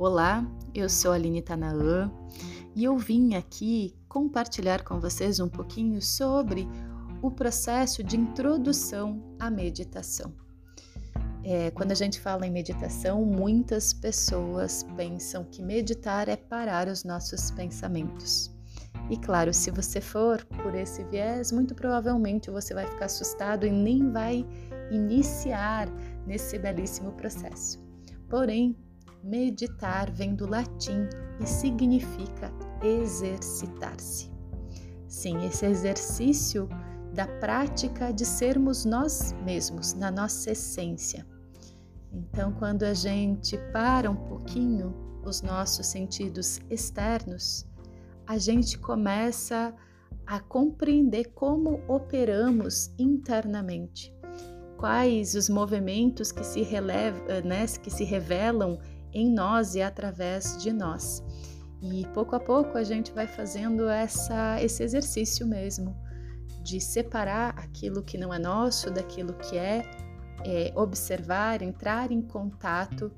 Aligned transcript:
Olá, 0.00 0.46
eu 0.72 0.88
sou 0.88 1.10
Aline 1.10 1.42
Tanaã 1.42 2.08
e 2.72 2.84
eu 2.84 2.96
vim 2.96 3.34
aqui 3.34 3.96
compartilhar 4.08 4.84
com 4.84 5.00
vocês 5.00 5.40
um 5.40 5.48
pouquinho 5.48 6.00
sobre 6.00 6.68
o 7.20 7.32
processo 7.32 8.04
de 8.04 8.16
introdução 8.16 9.20
à 9.40 9.50
meditação. 9.50 10.32
É, 11.42 11.72
quando 11.72 11.90
a 11.90 11.96
gente 11.96 12.20
fala 12.20 12.46
em 12.46 12.50
meditação, 12.52 13.24
muitas 13.24 13.92
pessoas 13.92 14.84
pensam 14.96 15.42
que 15.42 15.60
meditar 15.60 16.28
é 16.28 16.36
parar 16.36 16.86
os 16.86 17.02
nossos 17.02 17.50
pensamentos. 17.50 18.52
E 19.10 19.16
claro, 19.16 19.52
se 19.52 19.72
você 19.72 20.00
for 20.00 20.44
por 20.62 20.76
esse 20.76 21.02
viés, 21.06 21.50
muito 21.50 21.74
provavelmente 21.74 22.52
você 22.52 22.72
vai 22.72 22.86
ficar 22.86 23.06
assustado 23.06 23.66
e 23.66 23.70
nem 23.72 24.12
vai 24.12 24.46
iniciar 24.92 25.88
nesse 26.24 26.56
belíssimo 26.56 27.10
processo. 27.14 27.84
Porém, 28.28 28.76
Meditar 29.22 30.10
vem 30.10 30.34
do 30.34 30.48
latim 30.48 31.08
e 31.40 31.46
significa 31.46 32.52
exercitar-se. 32.82 34.30
Sim, 35.06 35.44
esse 35.44 35.66
exercício 35.66 36.68
da 37.12 37.26
prática 37.26 38.12
de 38.12 38.24
sermos 38.24 38.84
nós 38.84 39.34
mesmos, 39.44 39.94
na 39.94 40.10
nossa 40.10 40.52
essência. 40.52 41.26
Então, 42.12 42.52
quando 42.52 42.84
a 42.84 42.94
gente 42.94 43.58
para 43.72 44.10
um 44.10 44.16
pouquinho 44.16 44.94
os 45.24 45.42
nossos 45.42 45.86
sentidos 45.86 46.60
externos, 46.70 47.66
a 48.26 48.38
gente 48.38 48.78
começa 48.78 49.74
a 50.26 50.38
compreender 50.38 51.32
como 51.34 51.80
operamos 51.88 52.92
internamente, 52.98 54.14
quais 54.76 55.34
os 55.34 55.48
movimentos 55.48 56.30
que 56.30 56.44
se, 56.44 56.62
releva, 56.62 57.40
né, 57.40 57.66
que 57.82 57.90
se 57.90 58.04
revelam 58.04 58.78
em 59.12 59.30
nós 59.30 59.74
e 59.74 59.82
através 59.82 60.56
de 60.58 60.72
nós. 60.72 61.22
E 61.80 62.06
pouco 62.12 62.34
a 62.34 62.40
pouco 62.40 62.76
a 62.76 62.82
gente 62.82 63.12
vai 63.12 63.26
fazendo 63.26 63.88
essa, 63.88 64.60
esse 64.60 64.82
exercício 64.82 65.46
mesmo 65.46 65.96
de 66.62 66.80
separar 66.80 67.54
aquilo 67.58 68.02
que 68.02 68.18
não 68.18 68.34
é 68.34 68.38
nosso 68.38 68.90
daquilo 68.90 69.32
que 69.34 69.56
é, 69.56 69.88
é 70.44 70.72
observar, 70.74 71.62
entrar 71.62 72.10
em 72.10 72.20
contato 72.20 73.10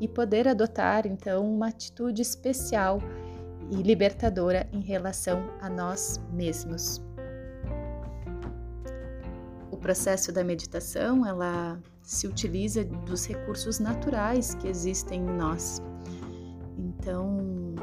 e 0.00 0.08
poder 0.08 0.48
adotar 0.48 1.06
então 1.06 1.44
uma 1.44 1.68
atitude 1.68 2.22
especial 2.22 2.98
e 3.70 3.82
libertadora 3.82 4.68
em 4.72 4.80
relação 4.80 5.50
a 5.60 5.68
nós 5.68 6.20
mesmos. 6.32 7.02
O 9.70 9.76
processo 9.76 10.32
da 10.32 10.44
meditação, 10.44 11.26
ela 11.26 11.78
se 12.04 12.28
utiliza 12.28 12.84
dos 12.84 13.26
recursos 13.26 13.80
naturais 13.80 14.54
que 14.54 14.68
existem 14.68 15.22
em 15.22 15.36
nós. 15.36 15.80
Então, 16.78 17.74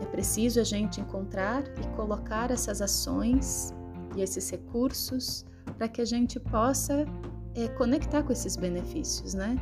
é 0.00 0.06
preciso 0.06 0.60
a 0.60 0.64
gente 0.64 1.00
encontrar 1.00 1.62
e 1.78 1.96
colocar 1.96 2.50
essas 2.50 2.82
ações 2.82 3.72
e 4.16 4.22
esses 4.22 4.50
recursos 4.50 5.46
para 5.78 5.88
que 5.88 6.00
a 6.00 6.04
gente 6.04 6.40
possa 6.40 7.06
é, 7.54 7.68
conectar 7.68 8.24
com 8.24 8.32
esses 8.32 8.56
benefícios, 8.56 9.34
né? 9.34 9.56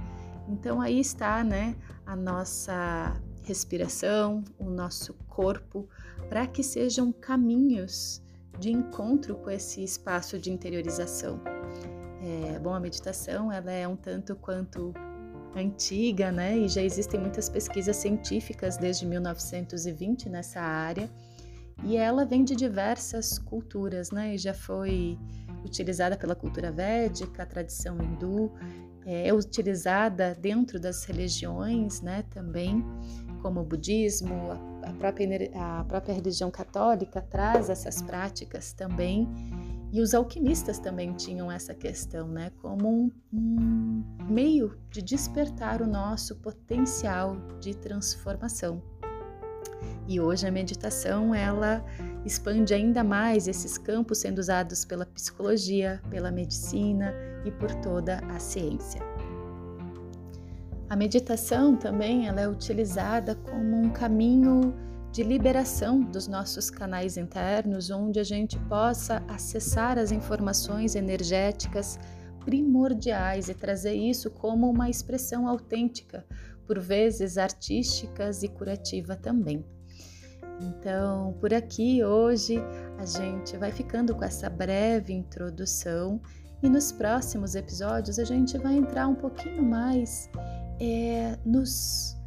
Então 0.49 0.81
aí 0.81 0.99
está, 0.99 1.45
né, 1.45 1.77
a 2.07 2.17
nossa 2.17 3.15
respiração, 3.43 4.43
o 4.59 4.71
nosso 4.71 5.13
corpo, 5.29 5.87
para 6.31 6.47
que 6.47 6.63
sejam 6.63 7.13
caminhos 7.13 8.23
de 8.59 8.73
encontro 8.73 9.37
com 9.37 9.51
esse 9.51 9.85
espaço 9.85 10.39
de 10.39 10.51
interiorização. 10.51 11.41
É, 12.23 12.59
bom, 12.59 12.75
a 12.75 12.81
meditação 12.81 13.53
ela 13.53 13.71
é 13.71 13.87
um 13.87 13.97
tanto 13.97 14.35
quanto 14.37 14.93
antiga, 15.55 16.31
né? 16.33 16.57
E 16.57 16.69
já 16.69 16.83
existem 16.83 17.19
muitas 17.21 17.49
pesquisas 17.49 17.97
científicas 17.97 18.77
desde 18.77 19.07
1920 19.07 20.29
nessa 20.29 20.61
área. 20.61 21.09
E 21.85 21.97
ela 21.97 22.25
vem 22.25 22.45
de 22.45 22.57
diversas 22.57 23.39
culturas, 23.39 24.11
né? 24.11 24.35
E 24.35 24.39
já 24.39 24.53
foi 24.53 25.19
utilizada 25.65 26.17
pela 26.17 26.35
cultura 26.35 26.73
védica, 26.73 27.43
a 27.43 27.47
tradição 27.47 27.97
hindu, 28.01 28.53
é, 29.07 29.29
é 29.29 29.35
utilizada 29.35 30.35
dentro 30.35 30.81
das 30.81 31.05
religiões, 31.05 32.01
né? 32.01 32.25
Também, 32.31 32.85
como 33.43 33.61
o 33.61 33.65
budismo, 33.65 34.51
a 34.83 34.93
própria, 34.93 35.51
a 35.55 35.85
própria 35.85 36.15
religião 36.15 36.51
católica 36.51 37.21
traz 37.21 37.71
essas 37.71 38.03
práticas 38.03 38.73
também. 38.73 39.29
E 39.91 40.01
os 40.03 40.13
alquimistas 40.13 40.79
também 40.79 41.15
tinham 41.15 41.51
essa 41.51 41.75
questão, 41.75 42.29
né, 42.29 42.51
como 42.61 42.89
um, 42.89 43.11
um 43.33 44.05
meio 44.29 44.79
de 44.91 45.01
despertar 45.01 45.81
o 45.81 45.87
nosso 45.87 46.37
potencial 46.37 47.37
de 47.59 47.75
transformação. 47.75 48.83
E 50.07 50.21
hoje 50.21 50.47
a 50.47 50.51
meditação 50.51 51.35
ela 51.35 51.85
expande 52.25 52.75
ainda 52.75 53.03
mais 53.03 53.49
esses 53.49 53.79
campos 53.79 54.19
sendo 54.19 54.39
usados 54.39 54.85
pela 54.85 55.07
psicologia, 55.07 56.03
pela 56.11 56.31
medicina 56.31 57.15
e 57.45 57.51
por 57.51 57.75
toda 57.77 58.19
a 58.29 58.39
ciência. 58.39 59.01
A 60.89 60.97
meditação 60.97 61.77
também 61.77 62.27
ela 62.27 62.41
é 62.41 62.49
utilizada 62.49 63.35
como 63.35 63.77
um 63.77 63.91
caminho 63.91 64.75
de 65.13 65.23
liberação 65.23 66.01
dos 66.01 66.29
nossos 66.29 66.71
canais 66.71 67.17
internos, 67.17 67.91
onde 67.91 68.21
a 68.21 68.25
gente 68.25 68.59
possa 68.61 69.23
acessar 69.29 69.99
as 69.99 70.13
informações 70.13 70.95
energéticas 70.95 71.99
primordiais 72.45 73.49
e 73.49 73.55
trazer 73.55 73.95
isso 73.95 74.31
como 74.31 74.71
uma 74.71 74.89
expressão 74.89 75.49
autêntica, 75.49 76.25
por 76.67 76.79
vezes 76.79 77.39
artísticas 77.39 78.43
e 78.43 78.49
curativa 78.49 79.17
também. 79.17 79.65
Então, 80.61 81.35
por 81.41 81.55
aqui 81.55 82.05
hoje 82.05 82.59
a 82.99 83.07
gente 83.07 83.57
vai 83.57 83.71
ficando 83.71 84.15
com 84.15 84.25
essa 84.25 84.51
breve 84.51 85.13
introdução 85.13 86.21
e 86.63 86.69
nos 86.69 86.91
próximos 86.91 87.55
episódios 87.55 88.19
a 88.19 88.25
gente 88.25 88.59
vai 88.59 88.75
entrar 88.75 89.07
um 89.07 89.15
pouquinho 89.15 89.63
mais 89.63 90.29
é, 90.81 91.39
nos 91.45 92.18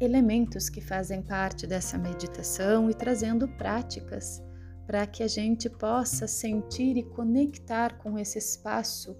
elementos 0.00 0.70
que 0.70 0.80
fazem 0.80 1.20
parte 1.20 1.66
dessa 1.66 1.98
meditação 1.98 2.88
e 2.88 2.94
trazendo 2.94 3.46
práticas 3.46 4.42
para 4.86 5.06
que 5.06 5.22
a 5.22 5.28
gente 5.28 5.68
possa 5.68 6.26
sentir 6.26 6.96
e 6.96 7.02
conectar 7.02 7.98
com 7.98 8.18
esse 8.18 8.38
espaço 8.38 9.16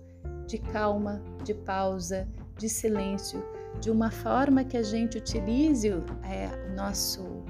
de 0.46 0.58
calma, 0.58 1.22
de 1.44 1.54
pausa, 1.54 2.26
de 2.56 2.68
silêncio, 2.68 3.44
de 3.78 3.91
uma 3.91 4.10
forma 4.10 4.64
que 4.64 4.76
a 4.76 4.82
gente 4.82 5.18
utilize 5.18 5.88
é, 5.88 6.48
o 6.68 6.74
nosso, 6.74 7.44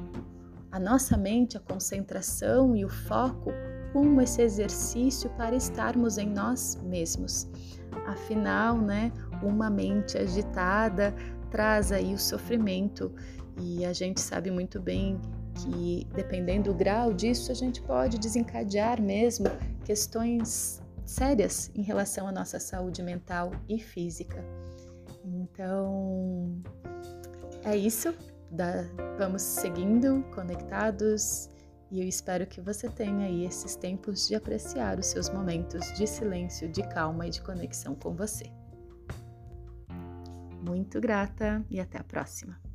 a 0.70 0.78
nossa 0.78 1.16
mente, 1.16 1.56
a 1.56 1.60
concentração 1.60 2.76
e 2.76 2.84
o 2.84 2.88
foco 2.88 3.52
como 3.92 4.20
esse 4.20 4.42
exercício 4.42 5.30
para 5.30 5.56
estarmos 5.56 6.18
em 6.18 6.28
nós 6.28 6.78
mesmos. 6.84 7.48
Afinal, 8.06 8.76
né, 8.76 9.12
uma 9.42 9.70
mente 9.70 10.18
agitada 10.18 11.14
traz 11.50 11.92
aí 11.92 12.14
o 12.14 12.18
sofrimento 12.18 13.12
e 13.60 13.84
a 13.84 13.92
gente 13.92 14.20
sabe 14.20 14.50
muito 14.50 14.80
bem 14.80 15.20
que 15.54 16.06
dependendo 16.14 16.72
do 16.72 16.74
grau 16.74 17.12
disso 17.12 17.50
a 17.50 17.54
gente 17.54 17.82
pode 17.82 18.18
desencadear 18.18 19.00
mesmo 19.00 19.46
questões 19.84 20.80
sérias 21.04 21.70
em 21.74 21.82
relação 21.82 22.28
à 22.28 22.32
nossa 22.32 22.58
saúde 22.60 23.02
mental 23.02 23.50
e 23.68 23.78
física. 23.78 24.44
Então 25.24 26.62
é 27.64 27.76
isso. 27.76 28.14
vamos 29.18 29.42
seguindo, 29.42 30.24
conectados, 30.34 31.50
e 31.90 32.00
eu 32.00 32.06
espero 32.06 32.46
que 32.46 32.60
você 32.60 32.88
tenha 32.88 33.26
aí 33.26 33.44
esses 33.44 33.74
tempos 33.74 34.28
de 34.28 34.36
apreciar 34.36 34.98
os 34.98 35.06
seus 35.06 35.28
momentos 35.28 35.92
de 35.94 36.06
silêncio, 36.06 36.68
de 36.68 36.82
calma 36.82 37.26
e 37.26 37.30
de 37.30 37.42
conexão 37.42 37.96
com 37.96 38.14
você. 38.14 38.50
Muito 40.60 41.00
grata 41.00 41.64
e 41.70 41.80
até 41.80 41.98
a 41.98 42.04
próxima! 42.04 42.69